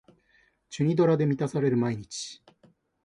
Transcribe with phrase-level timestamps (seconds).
[0.71, 2.41] チュニドラで満たされる毎日